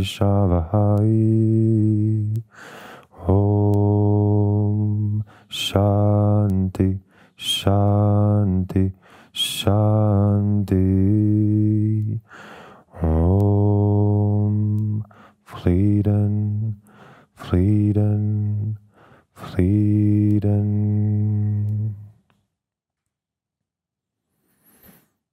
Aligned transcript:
Ma 0.00 0.06
Vidvishavahai 0.96 2.32
Om 3.28 3.64
Shanti 5.48 6.98
Shanti 7.36 8.92
Shanti 9.32 10.80
Om 13.02 13.84
Frieden 15.44 16.80
Frieden, 17.34 18.78
Frieden. 19.32 20.66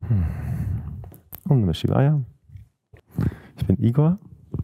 Hm. 0.02 0.26
Om 1.50 1.60
Namah 1.60 1.74
Shivaya. 1.76 2.24
Ich 3.58 3.68
bin 3.68 3.78
Igor, 3.84 4.18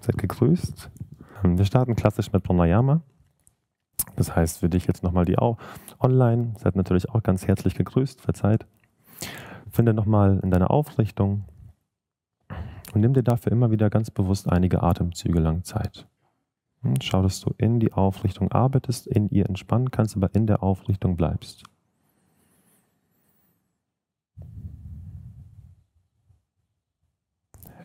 seid 0.04 0.18
gegrüßt. 0.18 0.90
Ähm, 1.44 1.58
wir 1.58 1.66
starten 1.66 1.96
klassisch 1.96 2.32
mit 2.32 2.44
Pranayama. 2.44 3.02
Das 4.16 4.36
heißt 4.36 4.60
für 4.60 4.70
dich 4.70 4.86
jetzt 4.86 5.04
nochmal 5.04 5.26
die 5.26 5.38
auch 5.38 5.58
online. 6.00 6.54
Seid 6.58 6.76
natürlich 6.76 7.10
auch 7.10 7.24
ganz 7.24 7.48
herzlich 7.48 7.76
gegrüßt, 7.76 8.22
verzeiht. 8.22 8.66
Finde 9.72 9.94
nochmal 9.94 10.40
in 10.44 10.52
deiner 10.52 10.72
Aufrichtung 10.72 11.46
und 12.94 13.02
nimm 13.02 13.14
dir 13.14 13.24
dafür 13.24 13.52
immer 13.52 13.72
wieder 13.72 13.90
ganz 13.90 14.12
bewusst 14.12 14.50
einige 14.50 14.84
Atemzüge 14.84 15.40
lang 15.40 15.64
Zeit. 15.64 16.08
Hm, 16.82 16.96
schau, 17.02 17.24
dass 17.24 17.40
du 17.40 17.54
in 17.58 17.80
die 17.80 17.94
Aufrichtung 17.94 18.52
arbeitest, 18.52 19.08
in 19.08 19.30
ihr 19.30 19.48
entspannen 19.48 19.90
kannst, 19.90 20.16
aber 20.16 20.34
in 20.36 20.46
der 20.46 20.62
Aufrichtung 20.62 21.16
bleibst. 21.16 21.64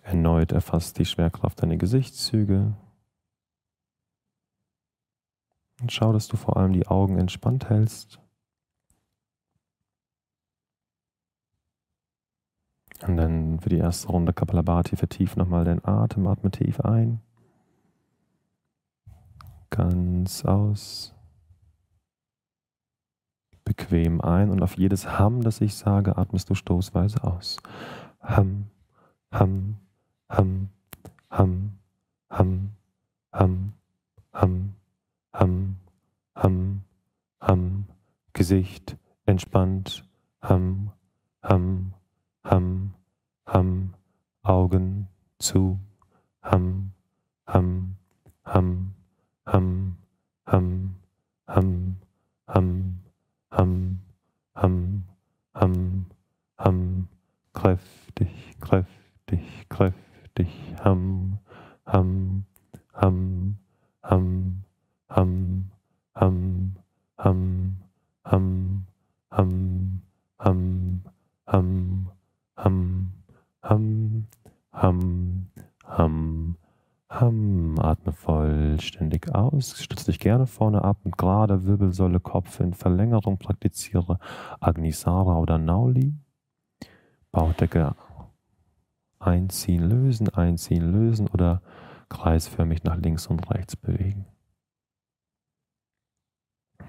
Erneut 0.08 0.52
erfasst 0.52 0.98
die 0.98 1.04
Schwerkraft 1.04 1.62
deine 1.62 1.76
Gesichtszüge. 1.76 2.74
Und 5.80 5.92
schau, 5.92 6.12
dass 6.12 6.28
du 6.28 6.38
vor 6.38 6.56
allem 6.56 6.72
die 6.72 6.86
Augen 6.86 7.18
entspannt 7.18 7.68
hältst. 7.68 8.18
Und 13.06 13.16
dann 13.18 13.60
für 13.60 13.68
die 13.68 13.76
erste 13.76 14.08
Runde 14.08 14.32
Kapalabhati 14.32 14.96
vertief 14.96 15.36
nochmal 15.36 15.64
den 15.64 15.84
Atem, 15.84 16.26
atme 16.26 16.50
tief 16.50 16.80
ein 16.80 17.20
ganz 19.70 20.44
aus. 20.44 21.14
Bequem 23.64 24.20
ein 24.20 24.50
und 24.50 24.62
auf 24.62 24.76
jedes 24.78 25.18
Ham, 25.18 25.42
das 25.42 25.60
ich 25.60 25.74
sage, 25.76 26.16
atmest 26.16 26.48
du 26.48 26.54
stoßweise 26.54 27.22
aus. 27.22 27.58
Ham, 28.22 28.70
Ham, 29.30 29.76
Ham, 30.28 30.68
Ham, 31.30 31.72
Ham, 32.30 32.70
Ham, 33.32 33.72
Ham, 34.32 34.74
Ham, 35.32 35.76
Ham, 36.36 36.82
Ham, 37.40 37.84
Gesicht 38.32 38.96
entspannt, 39.26 40.04
Ham, 40.42 40.92
Ham, 41.42 41.94
Ham, 42.44 42.94
Ham, 43.46 43.94
Augen 44.42 45.08
zu, 45.38 45.78
Ham, 46.42 46.92
Ham, 47.46 47.96
Ham, 48.44 48.94
hum, 49.52 49.96
hum, 50.46 50.96
hum, 51.46 51.96
hum, 52.46 53.00
hum, 53.50 54.00
hum, 54.54 55.04
hum, 55.54 56.06
hum, 56.58 57.08
kräftig, 57.54 58.60
kräftig, 58.60 59.68
kräftig, 59.68 60.07
hum, 60.84 61.38
hum, 61.86 62.44
hum, 62.94 63.56
hum, 64.02 64.62
hum, 64.62 64.64
hum, 65.10 65.70
hum, 66.14 66.74
hum, 67.14 67.74
hum, 68.24 68.84
hum, 69.30 70.02
hum, 70.38 72.12
hum, 72.56 73.12
hum, 73.62 74.26
hum, 74.72 75.46
hum, 75.98 76.56
Hum, 77.10 77.78
atme 77.80 78.12
vollständig 78.12 79.34
aus. 79.34 79.82
Stütze 79.82 80.06
dich 80.06 80.20
gerne 80.20 80.46
vorne 80.46 80.84
ab 80.84 80.98
mit 81.04 81.16
gerader 81.16 81.64
Wirbelsäule, 81.64 82.20
Kopf 82.20 82.60
in 82.60 82.74
Verlängerung. 82.74 83.38
Praktiziere 83.38 84.18
Agnisara 84.60 85.38
oder 85.38 85.56
Nauli. 85.56 86.12
Bauchdecke 87.32 87.94
einziehen, 89.28 89.88
lösen, 89.88 90.28
einziehen, 90.30 90.90
lösen 90.90 91.28
oder 91.28 91.60
kreisförmig 92.08 92.84
nach 92.84 92.96
links 92.96 93.26
und 93.26 93.50
rechts 93.50 93.76
bewegen. 93.76 94.24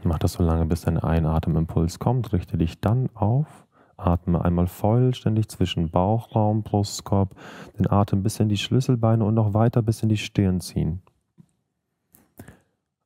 Mach 0.03 0.19
das 0.19 0.33
so 0.33 0.43
lange, 0.43 0.65
bis 0.65 0.81
dein 0.81 0.97
Einatemimpuls 0.97 1.99
kommt. 1.99 2.31
Richte 2.31 2.57
dich 2.57 2.79
dann 2.79 3.09
auf 3.15 3.67
Atme 3.97 4.43
einmal 4.45 4.67
vollständig 4.67 5.49
zwischen 5.49 5.89
Bauchraum, 5.89 6.63
Brustkorb, 6.63 7.35
den 7.77 7.91
Atem 7.91 8.23
bis 8.23 8.39
in 8.39 8.47
die 8.47 8.57
Schlüsselbeine 8.57 9.25
und 9.25 9.33
noch 9.33 9.53
weiter 9.53 9.81
bis 9.81 10.01
in 10.01 10.07
die 10.07 10.17
Stirn 10.17 10.61
ziehen. 10.61 11.01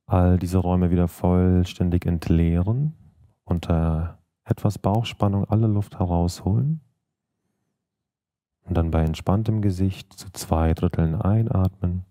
All 0.06 0.38
diese 0.38 0.60
Räume 0.60 0.92
wieder 0.92 1.08
vollständig 1.08 2.06
entleeren, 2.06 2.94
unter 3.44 4.20
etwas 4.44 4.78
Bauchspannung 4.78 5.46
alle 5.46 5.66
Luft 5.66 5.98
herausholen 5.98 6.83
und 8.66 8.78
dann 8.78 8.92
bei 8.92 9.04
entspanntem 9.04 9.62
Gesicht 9.62 10.14
zu 10.14 10.32
zwei 10.32 10.74
Dritteln 10.74 11.16
einatmen, 11.16 12.06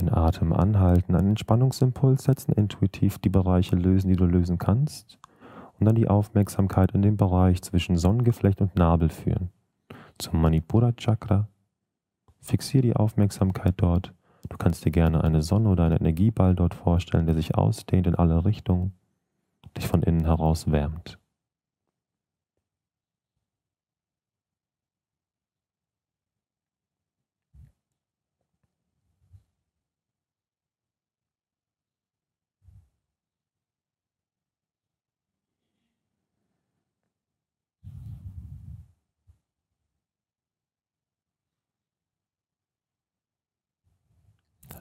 den 0.00 0.12
Atem 0.12 0.52
anhalten, 0.52 1.14
einen 1.14 1.30
Entspannungsimpuls 1.30 2.24
setzen, 2.24 2.52
intuitiv 2.52 3.18
die 3.18 3.28
Bereiche 3.28 3.76
lösen, 3.76 4.08
die 4.08 4.16
du 4.16 4.26
lösen 4.26 4.58
kannst 4.58 5.18
und 5.78 5.86
dann 5.86 5.94
die 5.94 6.08
Aufmerksamkeit 6.08 6.92
in 6.92 7.02
den 7.02 7.16
Bereich 7.16 7.62
zwischen 7.62 7.96
Sonnengeflecht 7.96 8.60
und 8.60 8.76
Nabel 8.76 9.08
führen. 9.08 9.50
Zum 10.18 10.40
Manipura 10.40 10.92
Chakra. 10.92 11.48
Fixiere 12.40 12.82
die 12.82 12.96
Aufmerksamkeit 12.96 13.74
dort. 13.78 14.12
Du 14.48 14.56
kannst 14.58 14.84
dir 14.84 14.90
gerne 14.90 15.24
eine 15.24 15.42
Sonne 15.42 15.70
oder 15.70 15.84
einen 15.84 15.96
Energieball 15.96 16.54
dort 16.54 16.74
vorstellen, 16.74 17.26
der 17.26 17.34
sich 17.34 17.54
ausdehnt 17.54 18.06
in 18.06 18.14
alle 18.14 18.44
Richtungen, 18.44 18.92
dich 19.76 19.86
von 19.86 20.02
innen 20.02 20.26
heraus 20.26 20.70
wärmt. 20.70 21.18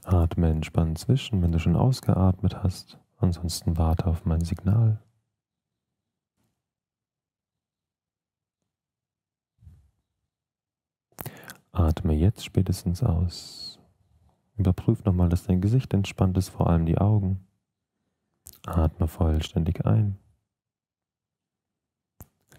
Atme 0.05 0.49
entspannt 0.49 0.97
zwischen, 0.97 1.41
wenn 1.41 1.51
du 1.51 1.59
schon 1.59 1.75
ausgeatmet 1.75 2.61
hast. 2.61 2.99
Ansonsten 3.17 3.77
warte 3.77 4.07
auf 4.07 4.25
mein 4.25 4.41
Signal. 4.41 5.01
Atme 11.71 12.13
jetzt 12.13 12.43
spätestens 12.43 13.01
aus. 13.01 13.79
Überprüf 14.57 15.03
nochmal, 15.05 15.29
dass 15.29 15.45
dein 15.45 15.61
Gesicht 15.61 15.93
entspannt 15.93 16.37
ist, 16.37 16.49
vor 16.49 16.69
allem 16.69 16.85
die 16.85 16.97
Augen. 16.97 17.47
Atme 18.65 19.07
vollständig 19.07 19.85
ein. 19.85 20.19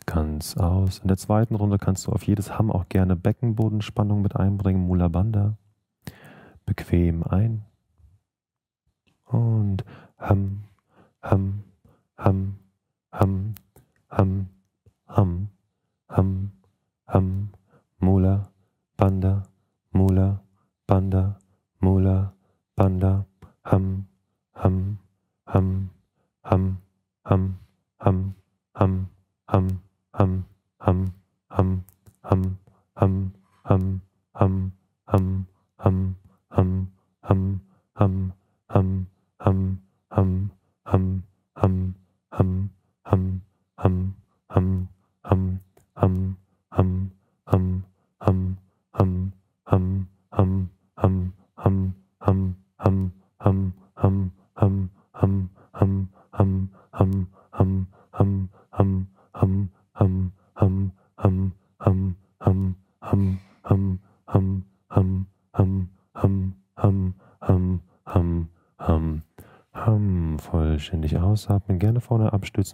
Ganz 0.06 0.56
aus. 0.56 0.99
In 0.99 1.08
der 1.08 1.17
zweiten 1.17 1.55
Runde 1.55 1.79
kannst 1.79 2.06
du 2.06 2.12
auf 2.12 2.25
jedes 2.25 2.58
Hamm 2.58 2.70
auch 2.70 2.88
gerne 2.88 3.17
Beckenbodenspannung 3.17 4.23
mit 4.23 4.35
einbringen, 4.37 4.87
Mula 4.87 5.08
Bandha 5.08 5.56
bequem 6.67 7.23
ein. 7.25 7.65
Und 9.25 9.85
ham, 10.19 10.65
ham, 11.23 11.65
ham, 12.17 12.59
ham, 13.13 13.55
ham, 14.19 14.49
ham, 15.09 15.49
ham, 16.09 16.09
ham, 16.09 16.51
Mula, 17.07 17.44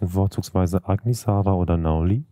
abstützen, 0.01 0.07
vorzugsweise 0.07 0.87
Agnisara 0.87 1.53
oder 1.53 1.77
Nauli. 1.77 2.25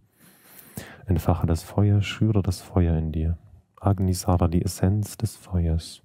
Entfache 1.06 1.48
das 1.48 1.63
Feuer, 1.63 2.01
schüre 2.01 2.42
das 2.42 2.62
Feuer 2.62 2.98
in 2.98 3.12
dir. 3.12 3.38
Agnisara, 3.80 4.48
die 4.48 4.62
Essenz 4.62 5.18
des 5.18 5.36
Feuers. 5.36 6.01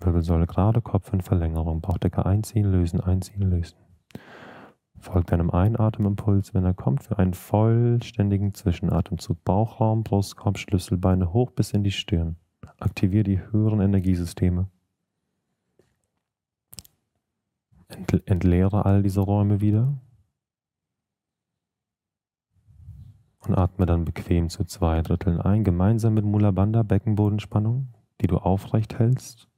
Wirbelsäule 0.00 0.46
gerade, 0.46 0.80
Kopf 0.80 1.12
in 1.12 1.20
Verlängerung, 1.20 1.80
Bauchdecke 1.80 2.24
einziehen, 2.24 2.70
lösen, 2.70 3.00
einziehen, 3.00 3.50
lösen. 3.50 3.76
Folgt 4.98 5.32
deinem 5.32 5.50
Einatemimpuls, 5.50 6.54
wenn 6.54 6.64
er 6.64 6.74
kommt, 6.74 7.02
für 7.02 7.18
einen 7.18 7.34
vollständigen 7.34 8.52
Zwischenatemzug. 8.52 9.42
Bauchraum, 9.44 10.02
Brustkorb, 10.02 10.58
Schlüsselbeine 10.58 11.32
hoch 11.32 11.50
bis 11.52 11.72
in 11.72 11.84
die 11.84 11.90
Stirn. 11.90 12.36
Aktiviere 12.78 13.24
die 13.24 13.40
höheren 13.50 13.80
Energiesysteme. 13.80 14.68
Entleere 18.26 18.84
all 18.84 19.02
diese 19.02 19.20
Räume 19.20 19.60
wieder. 19.60 19.98
Und 23.40 23.56
atme 23.56 23.86
dann 23.86 24.04
bequem 24.04 24.48
zu 24.48 24.64
zwei 24.64 25.02
Dritteln 25.02 25.40
ein, 25.40 25.64
gemeinsam 25.64 26.14
mit 26.14 26.24
Mula 26.24 26.50
Bandha 26.50 26.82
Beckenbodenspannung, 26.82 27.88
die 28.20 28.26
du 28.26 28.36
aufrecht 28.36 28.98
hältst. 28.98 29.48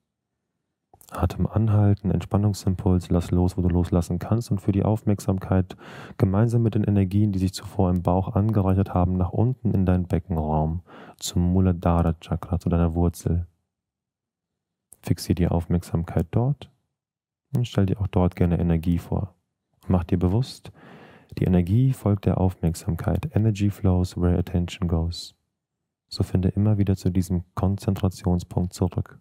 Atem 1.11 1.47
anhalten, 1.47 2.11
Entspannungsimpuls, 2.11 3.11
lass 3.11 3.31
los, 3.31 3.59
wo 3.59 3.63
du 3.63 3.69
loslassen 3.69 4.19
kannst 4.19 4.51
und 4.51 4.61
für 4.61 4.73
die 4.73 4.85
Aufmerksamkeit 4.85 5.77
gemeinsam 6.17 6.63
mit 6.63 6.75
den 6.75 6.85
Energien, 6.85 7.33
die 7.33 7.39
sich 7.39 7.53
zuvor 7.53 7.91
im 7.91 8.03
Bauch 8.03 8.35
angereichert 8.35 8.95
haben, 8.95 9.19
nach 9.19 9.31
unten 9.31 9.73
in 9.73 9.85
deinen 9.85 10.07
Beckenraum, 10.07 10.83
zum 11.19 11.53
Muladhara 11.53 12.15
Chakra, 12.21 12.59
zu 12.59 12.71
deiner 12.71 12.95
Wurzel. 12.95 13.47
Fixier 15.03 15.35
die 15.35 15.49
Aufmerksamkeit 15.49 16.29
dort 16.31 16.72
und 17.55 17.67
stell 17.67 17.87
dir 17.87 18.01
auch 18.01 18.07
dort 18.07 18.37
gerne 18.37 18.59
Energie 18.59 18.99
vor. 18.99 19.35
Mach 19.89 20.05
dir 20.05 20.19
bewusst, 20.19 20.73
die 21.39 21.45
Energie 21.45 21.93
folgt 21.93 22.27
der 22.27 22.39
Aufmerksamkeit. 22.39 23.35
Energy 23.35 23.71
flows 23.71 24.17
where 24.17 24.39
attention 24.39 24.89
goes. 24.89 25.35
So 26.09 26.23
finde 26.23 26.51
immer 26.51 26.77
wieder 26.79 26.97
zu 26.97 27.11
diesem 27.11 27.45
Konzentrationspunkt 27.55 28.75
zurück. 28.75 29.19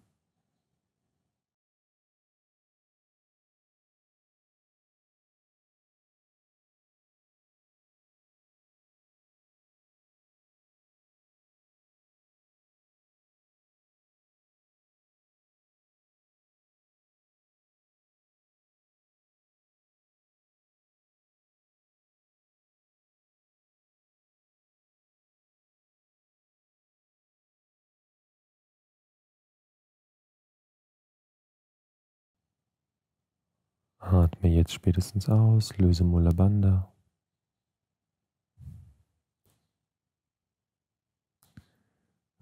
Atme 34.42 34.56
jetzt 34.56 34.72
spätestens 34.72 35.28
aus, 35.28 35.78
löse 35.78 36.02
Mula 36.02 36.32
Bandha. 36.32 36.92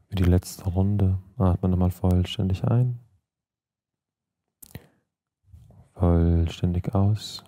Für 0.08 0.14
die 0.14 0.22
letzte 0.22 0.64
Runde 0.64 1.18
atme 1.36 1.68
nochmal 1.68 1.90
vollständig 1.90 2.64
ein. 2.64 2.98
Vollständig 5.92 6.94
aus. 6.94 7.44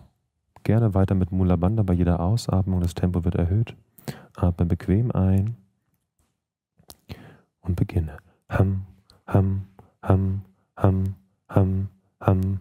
Gerne 0.64 0.92
weiter 0.92 1.14
mit 1.14 1.32
Mula 1.32 1.56
Bandha 1.56 1.82
bei 1.82 1.94
jeder 1.94 2.20
Ausatmung. 2.20 2.82
Das 2.82 2.92
Tempo 2.92 3.24
wird 3.24 3.36
erhöht. 3.36 3.74
Atme 4.36 4.66
bequem 4.66 5.12
ein 5.12 5.56
und 7.62 7.76
beginne. 7.76 8.18
Ham, 8.50 8.84
ham, 9.26 9.66
ham, 10.02 10.42
ham, 10.76 11.14
ham 11.48 12.60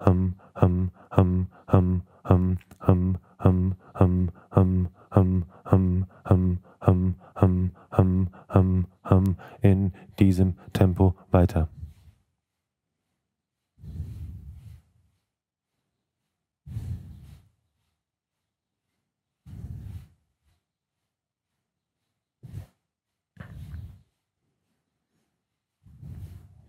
hum 0.00 0.34
hum 0.54 0.90
hum 1.10 1.48
hum 1.68 2.02
hum 2.24 2.58
hum 2.80 3.18
hum 3.38 3.74
hum 3.94 4.28
hum 4.54 4.88
hum 5.14 5.46
hum 5.64 6.06
hum 6.24 6.58
hum 6.80 7.14
hum 7.34 7.70
hum 7.90 8.28
hum 8.48 8.86
hum 9.02 9.36
in 9.62 9.92
diesem 10.18 10.54
Tempo 10.72 11.14
weiter. 11.30 11.68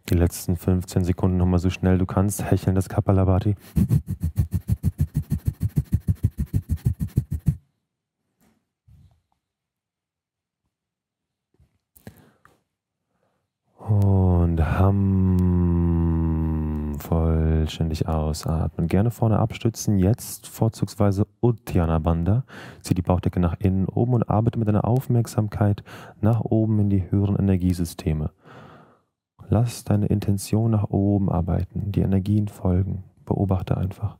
Die 0.09 0.15
letzten 0.15 0.55
15 0.55 1.03
Sekunden 1.03 1.37
nochmal 1.37 1.59
so 1.59 1.69
schnell 1.69 1.97
du 1.97 2.05
kannst. 2.05 2.49
Hecheln 2.49 2.75
das 2.75 2.89
Kapalabhati. 2.89 3.55
Und 13.77 14.59
Ham 14.61 15.49
vollständig 16.99 18.07
ausatmen. 18.07 18.87
Gerne 18.87 19.11
vorne 19.11 19.39
abstützen. 19.39 19.99
Jetzt 19.99 20.47
vorzugsweise 20.47 21.27
Uddiyana 21.41 21.99
Bandha. 21.99 22.43
Zieh 22.81 22.93
die 22.93 23.01
Bauchdecke 23.01 23.39
nach 23.39 23.55
innen 23.59 23.85
oben 23.85 24.13
und 24.13 24.29
arbeite 24.29 24.59
mit 24.59 24.67
deiner 24.67 24.85
Aufmerksamkeit 24.85 25.83
nach 26.21 26.41
oben 26.41 26.79
in 26.79 26.89
die 26.89 27.09
höheren 27.09 27.35
Energiesysteme. 27.37 28.31
Lass 29.51 29.83
deine 29.83 30.05
Intention 30.05 30.69
nach 30.69 30.91
oben 30.91 31.29
arbeiten, 31.29 31.91
die 31.91 32.01
Energien 32.01 32.47
folgen. 32.47 33.03
Beobachte 33.25 33.77
einfach. 33.77 34.17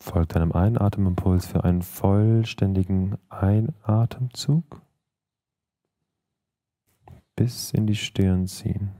Folgt 0.00 0.36
deinem 0.36 0.52
Einatemimpuls 0.52 1.46
für 1.46 1.64
einen 1.64 1.82
vollständigen 1.82 3.16
Einatemzug. 3.28 4.80
Bis 7.34 7.72
in 7.72 7.88
die 7.88 7.96
Stirn 7.96 8.46
ziehen. 8.46 8.92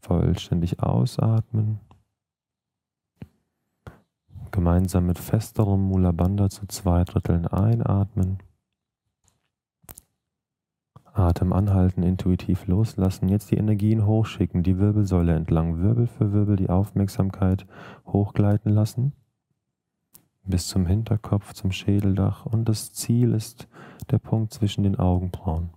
Vollständig 0.00 0.80
ausatmen. 0.80 1.78
Gemeinsam 4.50 5.06
mit 5.06 5.20
festerem 5.20 5.82
Mula 5.82 6.10
Bandha 6.10 6.50
zu 6.50 6.66
zwei 6.66 7.04
Dritteln 7.04 7.46
einatmen. 7.46 8.38
Atem 11.16 11.52
anhalten, 11.52 12.02
intuitiv 12.02 12.66
loslassen. 12.66 13.28
Jetzt 13.28 13.50
die 13.50 13.56
Energien 13.56 14.06
hochschicken, 14.06 14.62
die 14.62 14.78
Wirbelsäule 14.78 15.34
entlang, 15.34 15.82
Wirbel 15.82 16.06
für 16.06 16.32
Wirbel 16.32 16.56
die 16.56 16.68
Aufmerksamkeit 16.68 17.66
hochgleiten 18.06 18.72
lassen. 18.72 19.12
Bis 20.44 20.68
zum 20.68 20.86
Hinterkopf, 20.86 21.54
zum 21.54 21.72
Schädeldach. 21.72 22.46
Und 22.46 22.68
das 22.68 22.92
Ziel 22.92 23.32
ist 23.32 23.68
der 24.10 24.18
Punkt 24.18 24.52
zwischen 24.52 24.84
den 24.84 24.96
Augenbrauen. 24.96 25.70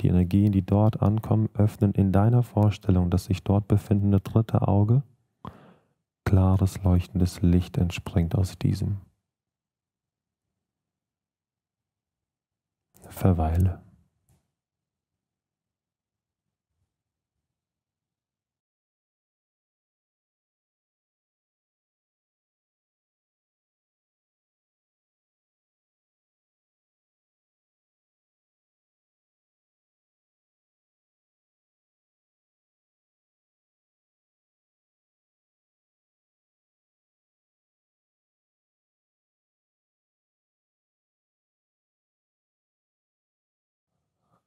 Die 0.00 0.08
Energien, 0.08 0.52
die 0.52 0.62
dort 0.62 1.02
ankommen, 1.02 1.48
öffnen 1.54 1.92
in 1.92 2.12
deiner 2.12 2.42
Vorstellung 2.42 3.10
das 3.10 3.24
sich 3.24 3.42
dort 3.42 3.66
befindende 3.66 4.20
dritte 4.20 4.68
Auge. 4.68 5.02
Klares, 6.24 6.82
leuchtendes 6.82 7.42
Licht 7.42 7.78
entspringt 7.78 8.34
aus 8.34 8.58
diesem. 8.58 8.98
Verweile. 13.10 13.80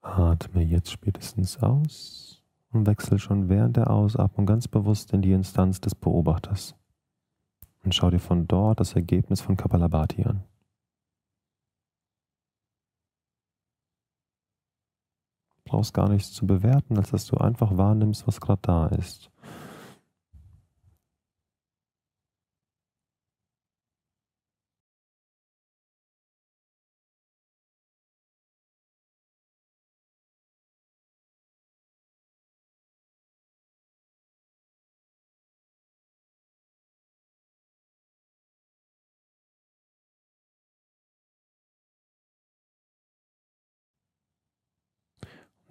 Atme 0.02 0.64
jetzt 0.64 0.92
spätestens 0.92 1.62
aus 1.62 2.44
und 2.72 2.88
wechsle 2.88 3.20
schon 3.20 3.50
während 3.50 3.78
der 3.78 3.90
Ausatmung 3.92 4.46
ganz 4.46 4.68
bewusst 4.68 5.14
in 5.14 5.22
die 5.22 5.32
Instanz 5.32 5.80
des 5.80 5.94
Beobachters. 5.94 6.76
Und 7.84 7.94
schau 7.94 8.10
dir 8.10 8.20
von 8.20 8.48
dort 8.48 8.80
das 8.80 8.94
Ergebnis 8.94 9.42
von 9.42 9.58
Kapalabhati 9.58 10.24
an. 10.24 10.44
Du 15.56 15.72
brauchst 15.72 15.94
gar 15.94 16.10
nichts 16.10 16.34
zu 16.34 16.46
bewerten, 16.46 16.98
als 16.98 17.12
dass 17.12 17.26
du 17.26 17.38
einfach 17.38 17.78
wahrnimmst, 17.78 18.28
was 18.28 18.42
gerade 18.42 18.62
da 18.62 18.88
ist. 18.88 19.32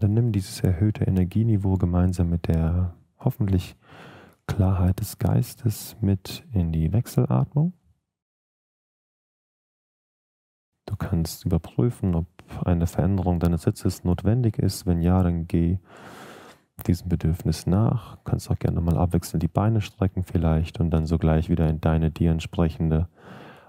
Dann 0.01 0.15
nimm 0.15 0.33
dieses 0.33 0.61
erhöhte 0.61 1.05
Energieniveau 1.05 1.77
gemeinsam 1.77 2.31
mit 2.31 2.49
der 2.49 2.95
hoffentlich 3.19 3.77
Klarheit 4.47 4.99
des 4.99 5.19
Geistes 5.19 5.97
mit 6.01 6.45
in 6.53 6.73
die 6.73 6.93
Wechselatmung. 6.93 7.75
Du 10.87 10.97
kannst 10.97 11.45
überprüfen, 11.45 12.15
ob 12.15 12.27
eine 12.65 12.87
Veränderung 12.87 13.39
deines 13.39 13.63
Sitzes 13.63 14.03
notwendig 14.03 14.59
ist. 14.59 14.87
Wenn 14.87 15.03
ja, 15.03 15.23
dann 15.23 15.47
geh 15.47 15.79
diesem 16.87 17.11
Bedürfnis 17.11 17.67
nach. 17.67 18.17
Du 18.17 18.23
kannst 18.25 18.51
auch 18.51 18.59
gerne 18.59 18.81
mal 18.81 18.97
abwechselnd 18.97 19.43
die 19.43 19.49
Beine 19.49 19.83
strecken 19.83 20.25
vielleicht 20.25 20.81
und 20.81 20.91
dann 20.91 21.05
sogleich 21.05 21.51
wieder 21.51 21.69
in 21.69 21.81
deine 21.83 22.11
dir 22.11 22.31
entsprechende 22.31 23.07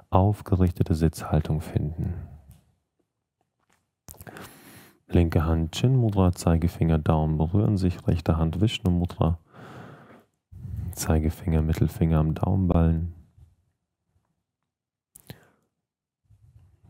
aufgerichtete 0.09 0.95
Sitzhaltung 0.95 1.59
finden. 1.59 2.30
Linke 5.13 5.45
Hand 5.45 5.73
Chin 5.73 5.97
Mudra, 5.97 6.31
Zeigefinger, 6.31 6.97
Daumen 6.97 7.37
berühren 7.37 7.77
sich, 7.77 8.07
rechte 8.07 8.37
Hand 8.37 8.61
Vishnu 8.61 8.89
Mudra, 8.89 9.39
Zeigefinger, 10.93 11.61
Mittelfinger 11.61 12.17
am 12.17 12.33
Daumenballen. 12.33 13.13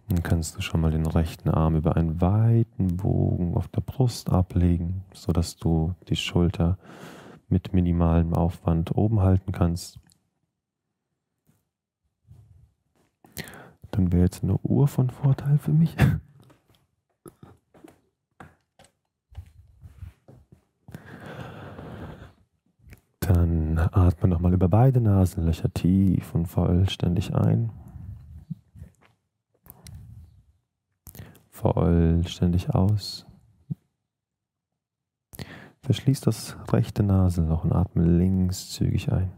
Dann 0.08 0.22
kannst 0.22 0.56
du 0.56 0.62
schon 0.62 0.82
mal 0.82 0.92
den 0.92 1.08
rechten 1.08 1.50
Arm 1.50 1.76
über 1.76 1.96
einen 1.96 2.22
weiten 2.22 2.98
Bogen 2.98 3.56
auf 3.56 3.68
der 3.70 3.82
Brust 3.82 4.30
ablegen, 4.30 5.04
sodass 5.14 5.56
du 5.56 5.96
die 6.10 6.16
Schulter 6.16 6.78
mit 7.48 7.74
minimalem 7.74 8.36
Aufwand 8.36 8.96
oben 8.96 9.22
halten 9.22 9.52
kannst. 9.52 10.00
Dann 13.90 14.12
wäre 14.12 14.24
jetzt 14.24 14.44
eine 14.44 14.60
Uhr 14.62 14.88
von 14.88 15.10
Vorteil 15.10 15.58
für 15.58 15.72
mich. 15.74 15.96
Dann 23.34 23.78
atme 23.78 24.28
nochmal 24.28 24.54
über 24.54 24.68
beide 24.68 25.00
Nasenlöcher 25.00 25.74
tief 25.74 26.36
und 26.36 26.48
vollständig 26.48 27.34
ein. 27.34 27.72
Vollständig 31.48 32.76
aus. 32.76 33.26
Verschließ 35.84 36.20
das 36.20 36.58
rechte 36.74 37.04
Nasenloch 37.04 37.64
und 37.64 37.72
atme 37.72 38.04
links 38.04 38.72
zügig 38.72 39.14
ein. 39.14 39.32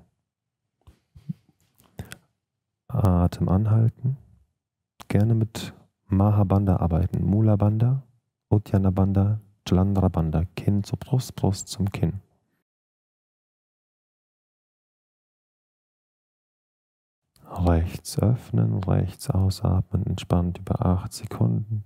Atem 2.88 3.47
anhalten. 3.47 4.17
Gerne 5.07 5.35
mit 5.35 5.71
Mahabanda 6.07 6.77
arbeiten. 6.77 7.23
Mula 7.23 7.57
Bandha, 7.57 8.01
Uddiyana 8.50 8.89
Bandha, 8.89 9.39
Jalandhara 9.67 10.07
Bandha. 10.07 10.45
Kinn 10.55 10.83
zur 10.83 10.97
Brust, 10.97 11.35
Brust 11.35 11.67
zum 11.67 11.91
Kinn. 11.91 12.23
Rechts 17.55 18.17
öffnen, 18.19 18.83
rechts 18.83 19.29
ausatmen, 19.29 20.07
entspannt 20.07 20.57
über 20.57 20.83
acht 20.83 21.13
Sekunden. 21.13 21.83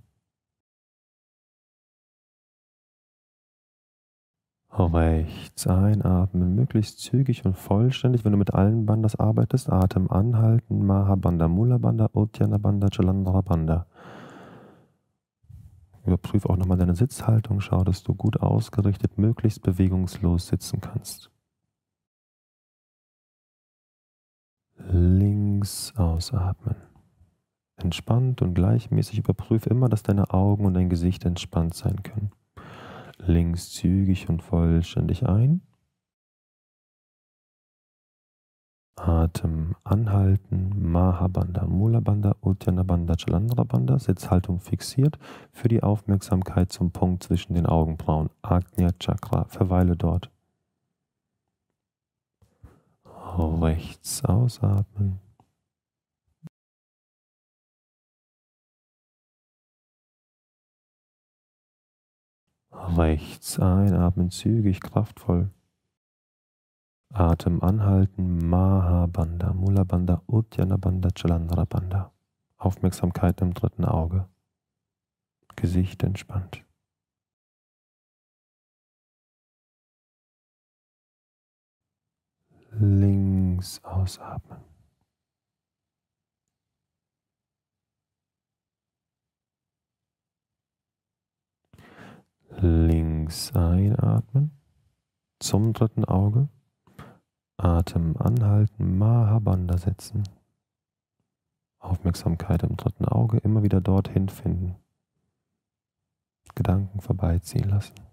Rechts 4.70 5.66
einatmen, 5.66 6.54
möglichst 6.54 7.00
zügig 7.00 7.44
und 7.44 7.56
vollständig. 7.56 8.24
Wenn 8.24 8.32
du 8.32 8.38
mit 8.38 8.54
allen 8.54 8.86
Bandas 8.86 9.16
arbeitest, 9.16 9.70
Atem 9.70 10.10
anhalten, 10.10 10.86
Mahabanda, 10.86 11.48
Mula 11.48 11.78
Banda, 11.78 12.08
Uddiyana 12.12 12.58
Banda, 12.58 12.88
Jalandhara 12.90 13.42
Banda. 13.42 13.86
Überprüf 16.06 16.46
auch 16.46 16.56
nochmal 16.56 16.78
deine 16.78 16.94
Sitzhaltung, 16.94 17.60
schau, 17.60 17.84
dass 17.84 18.02
du 18.02 18.14
gut 18.14 18.40
ausgerichtet, 18.40 19.18
möglichst 19.18 19.62
bewegungslos 19.62 20.46
sitzen 20.46 20.80
kannst. 20.80 21.30
Links 24.78 25.92
ausatmen. 25.96 26.76
Entspannt 27.76 28.42
und 28.42 28.54
gleichmäßig 28.54 29.18
überprüfe 29.18 29.70
immer, 29.70 29.88
dass 29.88 30.02
deine 30.02 30.30
Augen 30.30 30.64
und 30.64 30.74
dein 30.74 30.88
Gesicht 30.88 31.24
entspannt 31.24 31.74
sein 31.74 32.02
können. 32.02 32.32
Links 33.18 33.70
zügig 33.70 34.28
und 34.28 34.42
vollständig 34.42 35.26
ein. 35.28 35.62
Atem 38.96 39.76
anhalten, 39.84 40.90
Mahabanda, 40.90 41.66
Mulabanda, 41.66 42.34
Uttanabanda, 42.40 43.14
Chalandrabanda, 43.16 43.98
Sitzhaltung 44.00 44.58
fixiert 44.58 45.18
für 45.52 45.68
die 45.68 45.84
Aufmerksamkeit 45.84 46.72
zum 46.72 46.90
Punkt 46.90 47.22
zwischen 47.22 47.54
den 47.54 47.66
Augenbrauen, 47.66 48.30
Agnya 48.42 48.90
Chakra, 48.98 49.44
verweile 49.44 49.96
dort. 49.96 50.30
Rechts 53.38 54.24
ausatmen. 54.24 55.20
Rechts 62.72 63.58
einatmen, 63.60 64.30
zügig, 64.30 64.80
kraftvoll. 64.80 65.50
Atem 67.12 67.62
anhalten, 67.62 68.48
Mahabanda, 68.48 69.52
Mulabanda, 69.52 70.22
Uddiyana 70.26 70.78
Chalandra 71.14 71.64
Banda. 71.64 72.12
Aufmerksamkeit 72.56 73.40
im 73.40 73.54
dritten 73.54 73.84
Auge. 73.84 74.28
Gesicht 75.56 76.02
entspannt. 76.02 76.67
Links 82.80 83.82
ausatmen. 83.82 84.60
Links 92.60 93.52
einatmen 93.54 94.52
zum 95.38 95.72
dritten 95.72 96.04
Auge. 96.04 96.48
Atem 97.56 98.16
anhalten, 98.16 98.98
Mahabanda 98.98 99.78
setzen. 99.78 100.22
Aufmerksamkeit 101.80 102.62
im 102.62 102.76
dritten 102.76 103.04
Auge 103.04 103.38
immer 103.38 103.62
wieder 103.62 103.80
dorthin 103.80 104.28
finden. 104.28 104.76
Gedanken 106.54 107.00
vorbeiziehen 107.00 107.68
lassen. 107.68 108.07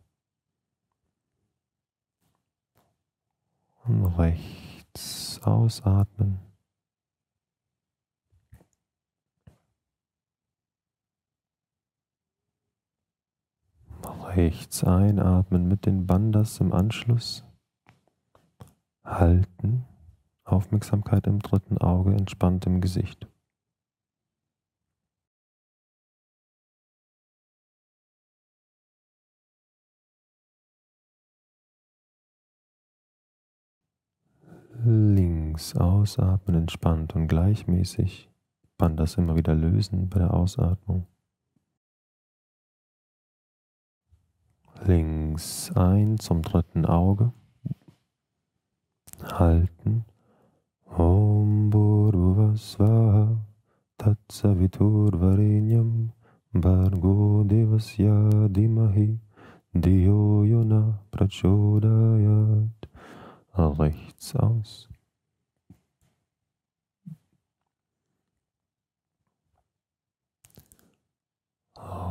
Rechts 3.87 5.39
ausatmen. 5.43 6.39
Rechts 14.03 14.83
einatmen 14.83 15.67
mit 15.67 15.85
den 15.85 16.05
Bandas 16.05 16.59
im 16.59 16.73
Anschluss. 16.73 17.45
Halten. 19.03 19.85
Aufmerksamkeit 20.43 21.27
im 21.27 21.39
dritten 21.39 21.77
Auge, 21.77 22.11
entspannt 22.11 22.65
im 22.65 22.81
Gesicht. 22.81 23.27
Links 34.87 35.75
ausatmen, 35.75 36.57
entspannt 36.57 37.15
und 37.15 37.27
gleichmäßig. 37.27 38.29
Bandas 38.77 39.15
immer 39.15 39.35
wieder 39.35 39.55
lösen 39.55 40.09
bei 40.09 40.19
der 40.19 40.31
Ausatmung. 40.31 41.07
Links 44.85 45.71
ein 45.75 46.19
zum 46.19 46.43
dritten 46.43 46.85
Auge. 46.85 47.33
Halten. 49.23 50.05
Om 50.85 51.71
Bhurvasvaha 51.71 53.37
Tatsavitur 53.97 55.19
Varenyam 55.19 56.11
Bargo 56.53 57.43
Devasya 57.43 58.49
Dimahi 58.49 59.19
Diyo 59.73 60.43
Yona 60.43 60.99
Prachodayat 61.09 62.84
rechts 63.57 64.35
aus. 64.35 64.89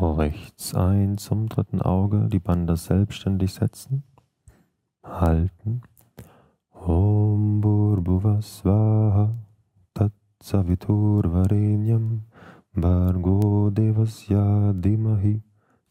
Rechts 0.00 0.74
ein 0.74 1.18
zum 1.18 1.48
dritten 1.48 1.80
Auge, 1.80 2.28
die 2.28 2.38
Bande 2.38 2.76
selbstständig 2.76 3.54
setzen, 3.54 4.04
halten. 5.02 5.82
Om 6.70 7.60
Bhurbhuvasvaha 7.60 9.34
Tatsavitur 9.94 11.32
Varenyam 11.32 12.24
Bargo 12.74 13.70
Devasya 13.70 14.72
Dimahi 14.74 15.42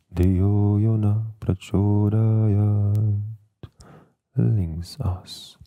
Diyo 0.10 0.78
Yona 0.78 1.26
Prachodayat 1.40 3.34
links 4.36 5.00
aus. 5.00 5.60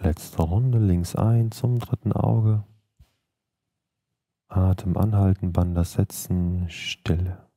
Letzte 0.00 0.42
Runde 0.42 0.78
links 0.78 1.14
ein 1.14 1.52
zum 1.52 1.78
dritten 1.78 2.12
Auge. 2.12 2.64
Atem 4.48 4.96
anhalten, 4.96 5.52
Banda 5.52 5.84
setzen, 5.84 6.68
Stille. 6.68 7.48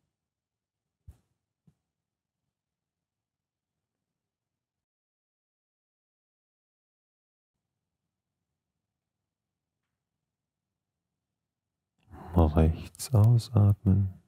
Rechts 12.35 13.13
ausatmen. 13.13 14.24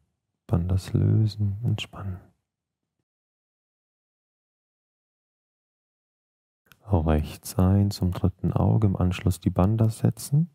Bandas 0.47 0.93
lösen, 0.93 1.57
entspannen. 1.63 2.19
Rechts 6.89 7.59
ein 7.59 7.91
zum 7.91 8.11
dritten 8.11 8.53
Auge, 8.53 8.87
im 8.87 8.95
Anschluss 8.95 9.41
die 9.41 9.49
Bandas 9.49 9.99
setzen. 9.99 10.49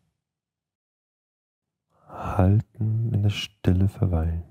Halten, 2.07 3.13
in 3.13 3.21
der 3.21 3.29
Stille 3.29 3.87
verweilen. 3.87 4.43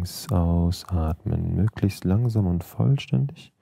Links 0.00 0.32
ausatmen, 0.32 1.54
möglichst 1.54 2.06
langsam 2.06 2.46
und 2.46 2.64
vollständig. 2.64 3.52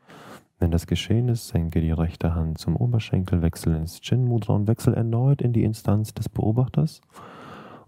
Wenn 0.60 0.70
das 0.70 0.86
geschehen 0.86 1.28
ist, 1.28 1.48
senke 1.48 1.80
die 1.80 1.90
rechte 1.90 2.36
Hand 2.36 2.58
zum 2.58 2.76
Oberschenkel, 2.76 3.42
wechsel 3.42 3.74
ins 3.74 4.00
Chin 4.00 4.24
Mudra 4.24 4.54
und 4.54 4.68
wechsel 4.68 4.94
erneut 4.94 5.42
in 5.42 5.52
die 5.52 5.64
Instanz 5.64 6.14
des 6.14 6.28
Beobachters 6.28 7.00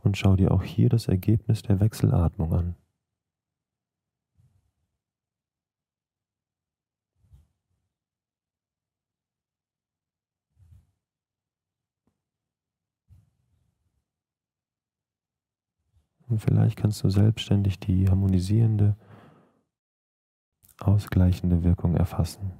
und 0.02 0.18
schau 0.18 0.34
dir 0.34 0.50
auch 0.50 0.64
hier 0.64 0.88
das 0.88 1.06
Ergebnis 1.06 1.62
der 1.62 1.78
Wechselatmung 1.78 2.52
an. 2.52 2.74
Und 16.30 16.38
vielleicht 16.38 16.76
kannst 16.76 17.02
du 17.02 17.10
selbstständig 17.10 17.80
die 17.80 18.08
harmonisierende, 18.08 18.96
ausgleichende 20.78 21.64
Wirkung 21.64 21.96
erfassen. 21.96 22.52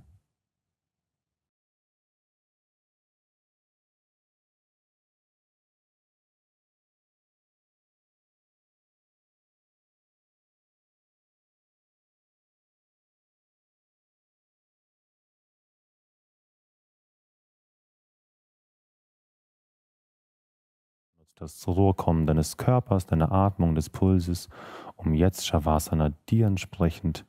Das 21.41 21.59
Zurückkommen 21.59 22.27
deines 22.27 22.59
Körpers, 22.59 23.07
deiner 23.07 23.33
Atmung, 23.33 23.75
des 23.75 23.89
Pulses, 23.89 24.51
um 24.97 25.15
jetzt 25.15 25.47
Shavasana 25.47 26.13
dir 26.29 26.47
entsprechend 26.47 27.25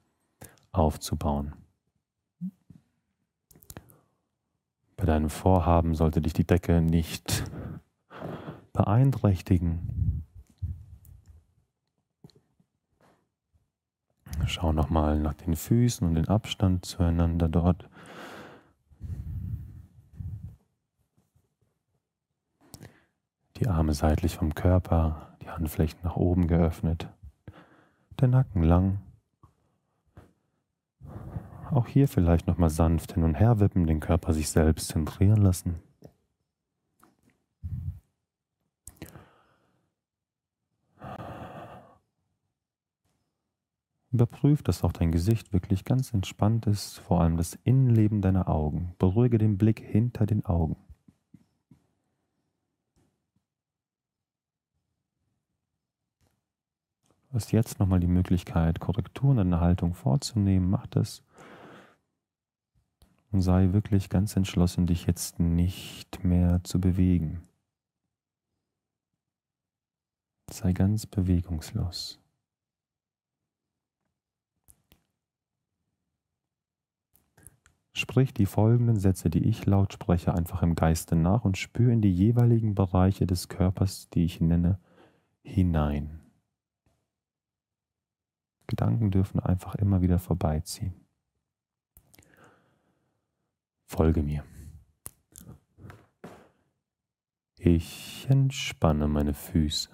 aufzubauen. 0.73 1.53
Bei 4.97 5.05
deinem 5.05 5.29
Vorhaben 5.29 5.95
sollte 5.95 6.21
dich 6.21 6.33
die 6.33 6.45
Decke 6.45 6.81
nicht 6.81 7.45
beeinträchtigen. 8.73 10.25
Schau 14.45 14.73
nochmal 14.73 15.19
nach 15.19 15.35
den 15.35 15.55
Füßen 15.55 16.05
und 16.05 16.15
den 16.15 16.27
Abstand 16.27 16.83
zueinander 16.85 17.47
dort. 17.47 17.89
Die 23.61 23.67
Arme 23.67 23.93
seitlich 23.93 24.35
vom 24.35 24.55
Körper, 24.55 25.37
die 25.43 25.49
Handflächen 25.49 25.99
nach 26.01 26.15
oben 26.15 26.47
geöffnet, 26.47 27.07
der 28.19 28.27
Nacken 28.27 28.63
lang. 28.63 29.01
Auch 31.69 31.85
hier 31.85 32.07
vielleicht 32.07 32.47
nochmal 32.47 32.71
sanft 32.71 33.13
hin 33.13 33.23
und 33.23 33.35
her 33.35 33.59
wippen, 33.59 33.85
den 33.85 33.99
Körper 33.99 34.33
sich 34.33 34.49
selbst 34.49 34.87
zentrieren 34.87 35.43
lassen. 35.43 35.75
Überprüf, 44.11 44.63
dass 44.63 44.83
auch 44.83 44.91
dein 44.91 45.11
Gesicht 45.11 45.53
wirklich 45.53 45.85
ganz 45.85 46.15
entspannt 46.15 46.65
ist, 46.65 46.97
vor 46.97 47.21
allem 47.21 47.37
das 47.37 47.59
Innenleben 47.63 48.23
deiner 48.23 48.49
Augen. 48.49 48.95
Beruhige 48.97 49.37
den 49.37 49.59
Blick 49.59 49.79
hinter 49.79 50.25
den 50.25 50.47
Augen. 50.47 50.77
Hast 57.33 57.51
jetzt 57.51 57.79
nochmal 57.79 57.99
die 57.99 58.07
Möglichkeit, 58.07 58.79
Korrekturen 58.79 59.37
in 59.39 59.51
der 59.51 59.61
Haltung 59.61 59.93
vorzunehmen. 59.93 60.69
Mach 60.69 60.87
das. 60.87 61.23
Und 63.31 63.41
sei 63.41 63.71
wirklich 63.71 64.09
ganz 64.09 64.35
entschlossen, 64.35 64.87
dich 64.87 65.05
jetzt 65.05 65.39
nicht 65.39 66.23
mehr 66.23 66.61
zu 66.63 66.81
bewegen. 66.81 67.41
Sei 70.49 70.73
ganz 70.73 71.05
bewegungslos. 71.05 72.21
Sprich 77.93 78.33
die 78.33 78.45
folgenden 78.45 78.97
Sätze, 78.97 79.29
die 79.29 79.43
ich 79.43 79.65
laut 79.65 79.93
spreche, 79.93 80.33
einfach 80.33 80.63
im 80.63 80.75
Geiste 80.75 81.15
nach 81.15 81.45
und 81.45 81.57
spür 81.57 81.91
in 81.91 82.01
die 82.01 82.13
jeweiligen 82.13 82.73
Bereiche 82.73 83.27
des 83.27 83.47
Körpers, 83.47 84.09
die 84.09 84.25
ich 84.25 84.41
nenne, 84.41 84.79
hinein. 85.43 86.20
Gedanken 88.71 89.11
dürfen 89.11 89.41
einfach 89.41 89.75
immer 89.75 90.01
wieder 90.01 90.17
vorbeiziehen. 90.17 90.93
Folge 93.85 94.23
mir. 94.23 94.45
Ich 97.57 98.25
entspanne 98.29 99.09
meine 99.09 99.33
Füße. 99.33 99.89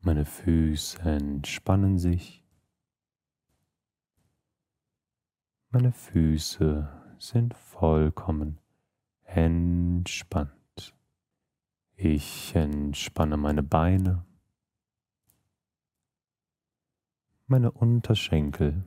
Meine 0.00 0.24
Füße 0.24 0.98
entspannen 1.02 1.98
sich. 1.98 2.42
Meine 5.68 5.92
Füße 5.92 6.88
sind 7.18 7.52
vollkommen 7.52 8.58
entspannt. 9.24 10.94
Ich 11.94 12.54
entspanne 12.54 13.36
meine 13.36 13.62
Beine, 13.62 14.24
meine 17.52 17.70
Unterschenkel, 17.70 18.82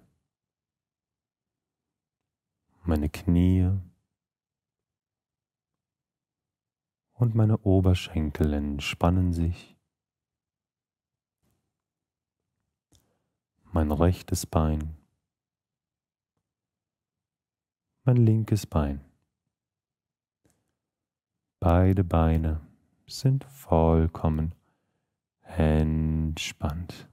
meine 2.82 3.10
Knie 3.10 3.70
und 7.14 7.36
meine 7.36 7.60
Oberschenkel 7.60 8.54
entspannen 8.54 9.34
sich. 9.34 9.78
mein 13.72 13.92
rechtes 13.92 14.48
Bein, 14.48 14.98
mein 18.04 18.16
linkes 18.18 18.66
Bein. 18.66 19.02
Beide 21.60 22.04
Beine 22.04 22.62
sind 23.06 23.44
vollkommen 23.44 24.56
entspannt. 25.44 27.10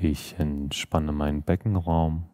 Ich 0.00 0.38
entspanne 0.38 1.10
meinen 1.10 1.42
Beckenraum. 1.42 2.30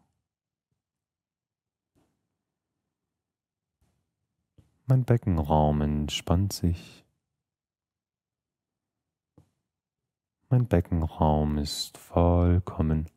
Mein 4.85 5.07
Beckenraum 5.07 5.81
entspannt 5.81 6.53
sich. 6.53 7.07
Mein 10.51 10.67
Beckenraum 10.67 11.57
ist 11.57 11.97
vollkommen 11.97 13.09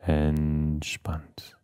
entspannt. 0.00 1.56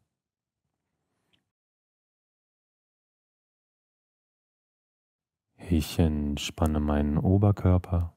Ich 5.57 5.99
entspanne 5.99 6.79
meinen 6.79 7.19
Oberkörper, 7.19 8.15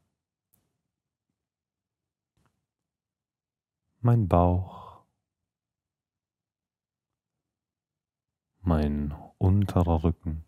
mein 4.06 4.28
Bauch, 4.28 5.04
mein 8.62 9.16
unterer 9.40 10.04
Rücken. 10.04 10.46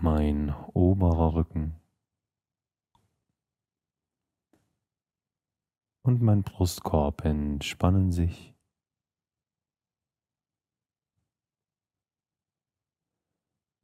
mein 0.00 0.54
oberer 0.72 1.34
Rücken 1.34 1.78
und 6.02 6.22
mein 6.22 6.42
Brustkorb 6.42 7.24
entspannen 7.26 8.10
sich. 8.10 8.54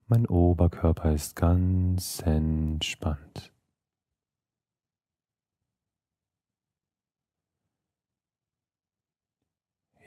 Mein 0.06 0.26
Oberkörper 0.26 1.12
ist 1.12 1.36
ganz 1.36 2.20
entspannt. 2.22 3.52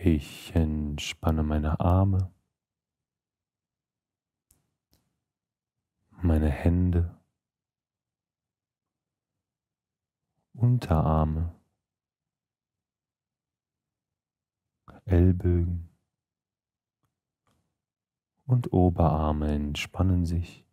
Ich 0.06 0.54
entspanne 0.54 1.44
meine 1.44 1.80
Arme. 1.80 2.34
meine 6.24 6.50
Hände, 6.50 7.20
Unterarme, 10.54 11.54
Ellbögen 15.06 15.90
und 18.46 18.72
Oberarme 18.72 19.54
entspannen 19.54 20.26
sich. 20.26 20.66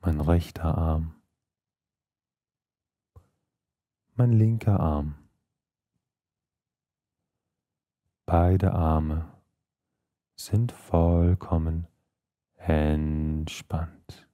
Mein 0.00 0.20
rechter 0.20 0.78
Arm, 0.78 1.15
mein 4.16 4.32
linker 4.32 4.80
Arm. 4.80 5.14
Beide 8.24 8.72
Arme 8.72 9.30
sind 10.34 10.72
vollkommen 10.72 11.86
entspannt. 12.56 14.28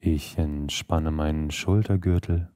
Ich 0.00 0.38
entspanne 0.38 1.10
meinen 1.10 1.50
Schultergürtel. 1.50 2.52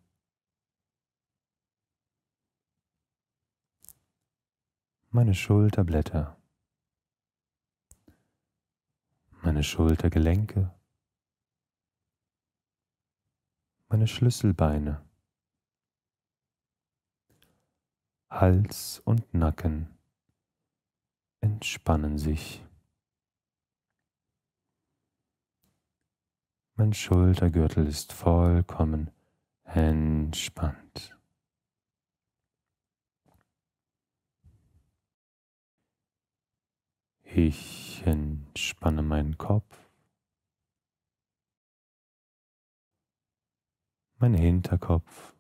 Meine 5.11 5.35
Schulterblätter. 5.35 6.42
Meine 9.43 9.63
Schultergelenke. 9.63 10.71
meine 13.93 14.07
Schlüsselbeine, 14.07 15.03
Hals 18.31 19.03
und 19.05 19.35
Nacken 19.35 19.87
entspannen 21.43 22.17
sich. 22.17 22.65
Mein 26.77 26.95
Schultergürtel 26.95 27.87
ist 27.87 28.15
vollkommen 28.15 29.11
entspannt. 29.65 31.19
Ich 37.25 37.92
entspanne 38.07 39.03
meinen 39.03 39.39
Kopf. 39.39 39.83
mein 44.23 44.35
Hinterkopf, 44.35 45.35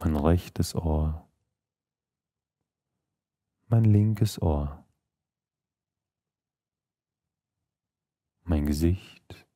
mein 0.00 0.16
rechtes 0.16 0.74
Ohr, 0.74 1.26
mein 3.68 3.84
linkes 3.84 4.40
Ohr, 4.42 4.84
mein 8.44 8.66
Gesicht 8.66 9.46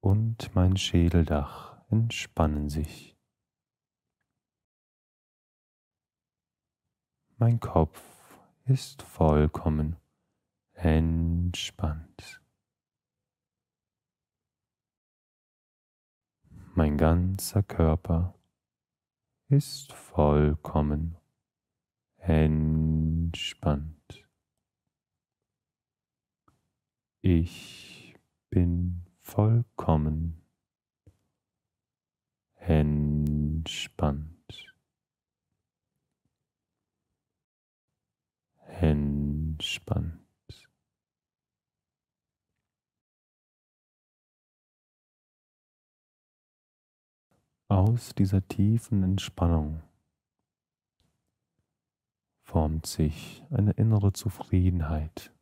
und 0.00 0.52
mein 0.56 0.76
Schädeldach 0.76 1.80
entspannen 1.88 2.68
sich. 2.68 3.11
Mein 7.44 7.58
Kopf 7.58 8.00
ist 8.66 9.02
vollkommen 9.02 9.96
entspannt. 10.74 12.40
mein 16.76 16.96
ganzer 16.96 17.64
Körper 17.64 18.38
ist 19.48 19.92
vollkommen 19.92 21.16
entspannt. 22.18 23.90
Ich 27.22 28.14
bin 28.50 29.04
vollkommen 29.18 30.46
entspannt. 32.54 34.31
Entspannt. 38.80 40.22
aus 47.72 48.14
dieser 48.14 48.46
tiefen 48.48 49.02
Entspannung 49.02 49.82
formt 52.42 52.84
sich 52.86 53.42
eine 53.50 53.72
innere 53.72 54.12
Zufriedenheit, 54.12 55.32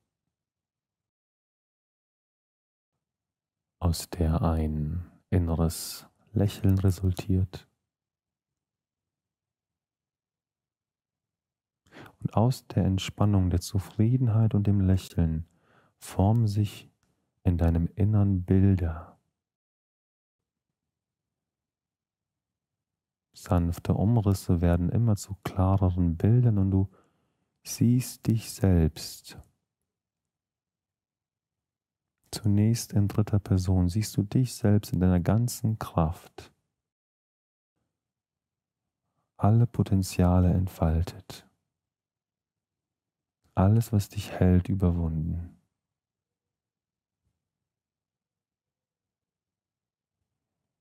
aus 3.81 4.09
der 4.11 4.43
ein 4.43 5.11
inneres 5.31 6.07
Lächeln 6.33 6.79
resultiert. 6.79 7.70
Und 12.21 12.35
aus 12.35 12.67
der 12.67 12.85
Entspannung, 12.85 13.51
der 13.51 13.61
Zufriedenheit 13.61 14.55
und 14.55 14.67
dem 14.67 14.81
Lächeln 14.81 15.47
formen 15.99 16.47
sich 16.47 16.91
in 17.43 17.57
deinem 17.57 17.89
Innern 17.95 18.45
Bilder. 18.45 19.19
Sanfte 23.33 23.95
Umrisse 23.95 24.61
werden 24.61 24.91
immer 24.91 25.17
zu 25.17 25.35
klareren 25.45 26.17
Bildern 26.17 26.59
und 26.59 26.71
du 26.71 26.91
siehst 27.63 28.27
dich 28.27 28.51
selbst. 28.51 29.39
Zunächst 32.31 32.93
in 32.93 33.09
dritter 33.09 33.39
Person 33.39 33.89
siehst 33.89 34.17
du 34.17 34.23
dich 34.23 34.55
selbst 34.55 34.93
in 34.93 35.01
deiner 35.01 35.21
ganzen 35.21 35.79
Kraft. 35.79 36.53
Alle 39.37 39.67
Potenziale 39.67 40.53
entfaltet. 40.53 41.50
Alles, 43.61 43.93
was 43.93 44.09
dich 44.09 44.31
hält, 44.33 44.71
überwunden. 44.71 45.55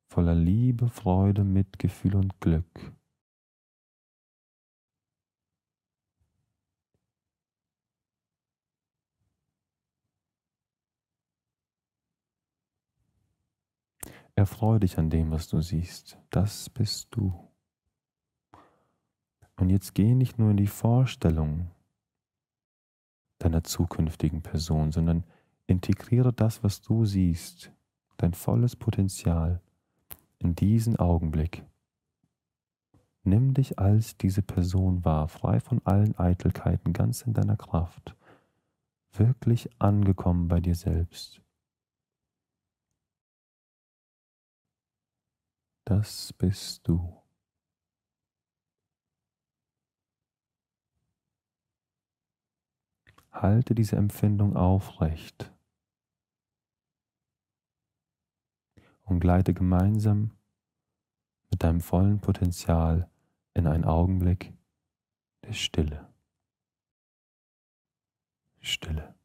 voller 0.08 0.34
Liebe, 0.34 0.88
Freude, 0.88 1.44
Mitgefühl 1.44 2.16
und 2.16 2.40
Glück. 2.40 2.94
Erfreue 14.36 14.80
dich 14.80 14.98
an 14.98 15.10
dem, 15.10 15.32
was 15.32 15.50
du 15.50 15.60
siehst. 15.60 16.18
Das 16.30 16.70
bist 16.70 17.10
du. 17.12 17.34
Und 19.58 19.70
jetzt 19.70 19.94
geh 19.96 20.16
nicht 20.16 20.40
nur 20.40 20.52
in 20.52 20.58
die 20.58 20.68
Vorstellung 20.68 21.72
deiner 23.40 23.64
zukünftigen 23.64 24.42
Person, 24.42 24.92
sondern 24.92 25.24
integriere 25.68 26.34
das, 26.34 26.64
was 26.64 26.82
du 26.82 27.06
siehst, 27.06 27.72
dein 28.18 28.34
volles 28.34 28.76
Potenzial 28.76 29.62
in 30.38 30.56
diesen 30.56 30.98
Augenblick. 30.98 31.66
Nimm 33.24 33.54
dich 33.54 33.80
als 33.80 34.18
diese 34.18 34.42
Person 34.42 35.04
wahr, 35.04 35.28
frei 35.28 35.60
von 35.60 35.82
allen 35.86 36.18
Eitelkeiten, 36.18 36.94
ganz 36.94 37.22
in 37.22 37.34
deiner 37.34 37.58
Kraft, 37.58 38.16
wirklich 39.12 39.70
angekommen 39.80 40.48
bei 40.48 40.60
dir 40.60 40.76
selbst. 40.76 41.42
Das 45.86 46.34
bist 46.34 46.88
du. 46.88 47.19
Halte 53.42 53.76
diese 53.76 53.96
Empfindung 53.96 54.56
aufrecht. 54.56 55.52
und 59.10 59.20
gleite 59.20 59.54
gemeinsam 59.54 60.32
mit 61.50 61.64
deinem 61.64 61.82
vollen 61.82 62.20
Potenzial 62.20 63.10
in 63.54 63.68
einen 63.68 63.84
Augenblick 63.84 64.54
der 65.44 65.54
Stille. 65.54 66.08
Stille. 68.62 69.19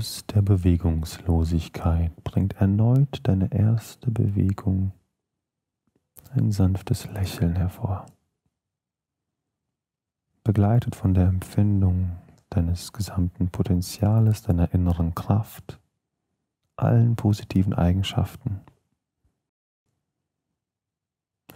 Aus 0.00 0.24
der 0.24 0.40
Bewegungslosigkeit 0.40 2.24
bringt 2.24 2.54
erneut 2.54 3.20
deine 3.24 3.52
erste 3.52 4.10
Bewegung 4.10 4.92
ein 6.32 6.52
sanftes 6.52 7.06
Lächeln 7.12 7.54
hervor, 7.54 8.06
begleitet 10.42 10.96
von 10.96 11.12
der 11.12 11.26
Empfindung 11.26 12.12
deines 12.48 12.94
gesamten 12.94 13.50
Potenziales, 13.50 14.40
deiner 14.40 14.72
inneren 14.72 15.14
Kraft, 15.14 15.78
allen 16.76 17.14
positiven 17.14 17.74
Eigenschaften. 17.74 18.62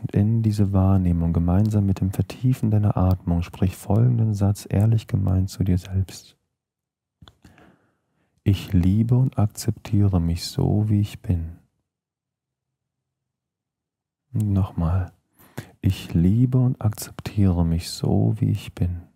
Und 0.02 0.12
in 0.12 0.42
diese 0.42 0.74
Wahrnehmung 0.74 1.32
gemeinsam 1.32 1.86
mit 1.86 2.02
dem 2.02 2.10
Vertiefen 2.10 2.70
deiner 2.70 2.94
Atmung 2.98 3.40
sprich 3.40 3.74
folgenden 3.74 4.34
Satz 4.34 4.66
ehrlich 4.68 5.06
gemeint 5.06 5.48
zu 5.48 5.64
dir 5.64 5.78
selbst. 5.78 6.36
Ich 8.46 8.74
liebe 8.74 9.16
und 9.16 9.38
akzeptiere 9.38 10.20
mich 10.20 10.44
so, 10.44 10.90
wie 10.90 11.00
ich 11.00 11.22
bin. 11.22 11.56
Nochmal. 14.32 15.12
Ich 15.80 16.12
liebe 16.12 16.58
und 16.58 16.78
akzeptiere 16.82 17.64
mich 17.64 17.88
so, 17.88 18.34
wie 18.38 18.50
ich 18.50 18.74
bin. 18.74 19.08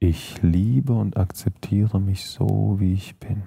Ich 0.00 0.42
liebe 0.42 0.94
und 0.94 1.16
akzeptiere 1.16 2.00
mich 2.00 2.26
so, 2.26 2.80
wie 2.80 2.94
ich 2.94 3.16
bin. 3.20 3.44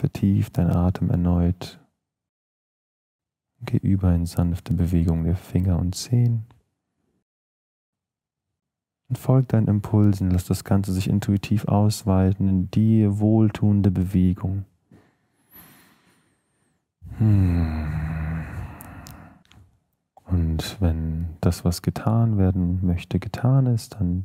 Vertief 0.00 0.48
dein 0.48 0.70
Atem 0.70 1.10
erneut. 1.10 1.78
Geh 3.60 3.76
über 3.76 4.14
in 4.14 4.24
sanfte 4.24 4.72
Bewegung 4.72 5.24
der 5.24 5.36
Finger 5.36 5.78
und 5.78 5.94
Zehen. 5.94 6.46
Und 9.10 9.18
folg 9.18 9.48
deinen 9.48 9.68
Impulsen, 9.68 10.30
lass 10.30 10.46
das 10.46 10.64
Ganze 10.64 10.94
sich 10.94 11.06
intuitiv 11.06 11.66
ausweiten 11.66 12.48
in 12.48 12.70
dir 12.70 13.20
wohltuende 13.20 13.90
Bewegung. 13.90 14.64
Hm. 17.18 17.86
Und 20.24 20.80
wenn 20.80 21.26
das, 21.42 21.66
was 21.66 21.82
getan 21.82 22.38
werden 22.38 22.86
möchte, 22.86 23.18
getan 23.18 23.66
ist, 23.66 23.96
dann 23.96 24.24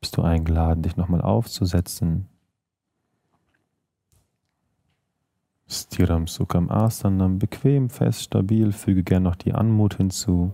bist 0.00 0.16
du 0.16 0.22
eingeladen, 0.22 0.82
dich 0.82 0.96
nochmal 0.96 1.22
aufzusetzen, 1.22 2.26
Stiram 5.70 6.26
Sukham 6.26 6.70
Asanam, 6.70 7.38
bequem, 7.38 7.90
fest, 7.90 8.22
stabil, 8.24 8.72
füge 8.72 9.02
gern 9.02 9.24
noch 9.24 9.36
die 9.36 9.52
Anmut 9.52 9.96
hinzu. 9.96 10.52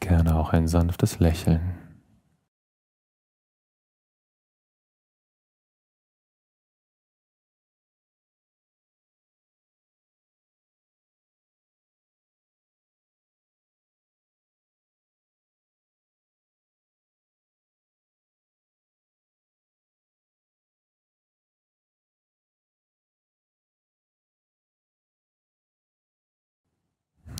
Gerne 0.00 0.36
auch 0.36 0.52
ein 0.52 0.68
sanftes 0.68 1.18
Lächeln. 1.18 1.81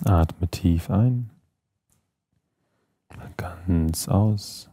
Atme 0.05 0.49
tief 0.49 0.91
ein. 0.91 1.31
Ganz 3.37 4.09
aus. 4.09 4.71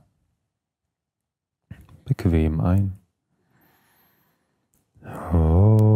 Bequem 2.06 2.60
ein. 2.62 3.00
Mögen 5.02 5.89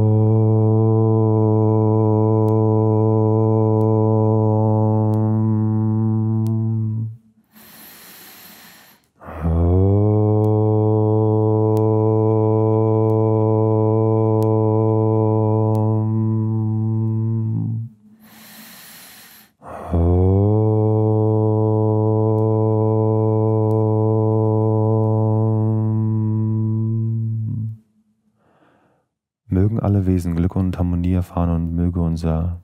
möge 31.94 32.02
unser 32.02 32.62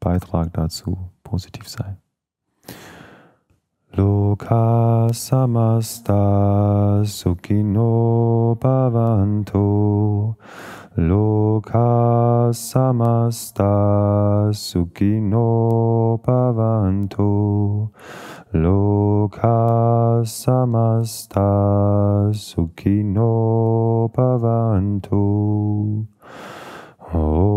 Beitrag 0.00 0.52
dazu 0.52 0.96
positiv 1.22 1.68
sein. 1.68 1.98
Loka 3.94 5.08
samasta 5.12 7.02
sukhino 7.04 8.56
bhavanto. 8.58 10.36
Loka 10.96 12.50
samasta 12.52 13.70
sukhino 14.52 16.20
bhavanto. 16.24 17.90
Loka 18.52 20.22
samasta 20.24 21.50
sukhino 22.32 24.10
bhavanto. 24.14 25.22
Om 27.14 27.52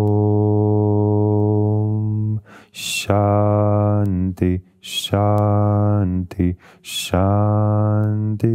Shanti 2.77 4.61
Shanti 4.81 6.57
Shanti 6.81 8.51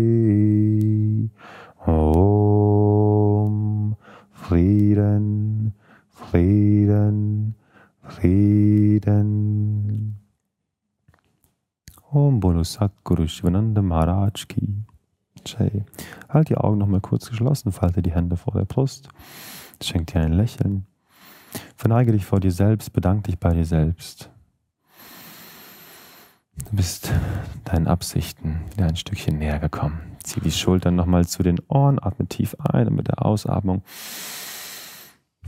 Om 1.87 2.37
Frieden 4.30 5.72
Frieden 6.11 7.54
Frieden 8.02 9.30
Om 12.11 12.40
Bolo 12.40 12.62
Satguru 12.62 13.26
Shivananda 13.26 13.80
Maharaj 13.80 14.46
Ki 14.48 14.85
Jai. 15.46 15.87
Halt 16.28 16.50
die 16.50 16.59
Augen 16.59 16.76
nochmal 16.76 17.00
kurz 17.00 17.30
geschlossen, 17.30 17.72
falte 17.72 18.02
die 18.02 18.12
Hände 18.12 18.37
vor 18.37 18.52
der 18.52 18.66
Brust, 18.66 19.09
schenk 19.83 20.09
dir 20.09 20.20
ein 20.20 20.35
Lächeln. 20.35 20.89
Verneige 21.76 22.12
dich 22.12 22.24
vor 22.26 22.40
dir 22.40 22.52
selbst, 22.52 22.92
bedank 22.92 23.24
dich 23.24 23.38
bei 23.38 23.52
dir 23.52 23.64
selbst. 23.64 24.30
Du 26.68 26.76
bist 26.76 27.10
deinen 27.64 27.86
Absichten 27.86 28.60
wieder 28.72 28.86
ein 28.86 28.96
Stückchen 28.96 29.38
näher 29.38 29.58
gekommen. 29.58 30.16
Zieh 30.22 30.40
die 30.40 30.50
Schultern 30.50 30.94
nochmal 30.94 31.26
zu 31.26 31.42
den 31.42 31.58
Ohren, 31.68 31.98
atme 31.98 32.26
tief 32.26 32.54
ein 32.58 32.88
und 32.88 32.96
mit 32.96 33.08
der 33.08 33.24
Ausatmung. 33.24 33.82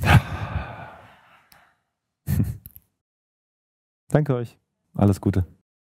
Danke 4.09 4.35
euch. 4.35 4.59
Alles 4.95 5.21
Gute. 5.21 5.47